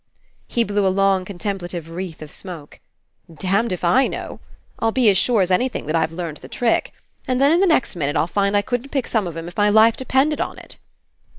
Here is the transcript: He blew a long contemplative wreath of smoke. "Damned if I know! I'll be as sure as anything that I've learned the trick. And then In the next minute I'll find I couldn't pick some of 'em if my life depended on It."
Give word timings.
He 0.47 0.63
blew 0.63 0.87
a 0.87 0.89
long 0.89 1.25
contemplative 1.25 1.87
wreath 1.87 2.23
of 2.23 2.31
smoke. 2.31 2.79
"Damned 3.31 3.71
if 3.71 3.83
I 3.83 4.07
know! 4.07 4.39
I'll 4.79 4.91
be 4.91 5.11
as 5.11 5.17
sure 5.19 5.43
as 5.43 5.51
anything 5.51 5.85
that 5.85 5.95
I've 5.95 6.11
learned 6.11 6.37
the 6.37 6.47
trick. 6.47 6.91
And 7.27 7.39
then 7.39 7.51
In 7.51 7.59
the 7.59 7.67
next 7.67 7.95
minute 7.95 8.17
I'll 8.17 8.25
find 8.25 8.57
I 8.57 8.63
couldn't 8.63 8.89
pick 8.89 9.05
some 9.05 9.27
of 9.27 9.37
'em 9.37 9.47
if 9.47 9.55
my 9.57 9.69
life 9.69 9.95
depended 9.95 10.41
on 10.41 10.57
It." 10.57 10.77